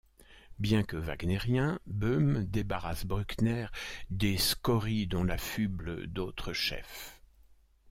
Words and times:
Bien 0.57 0.81
que 0.81 0.97
wagnérien, 0.97 1.79
Böhm 1.85 2.43
débarrasse 2.45 3.05
Bruckner 3.05 3.67
des 4.09 4.35
scories 4.39 5.05
dont 5.05 5.23
l'affublent 5.23 6.07
d'autres 6.07 6.53
chefs. 6.53 7.21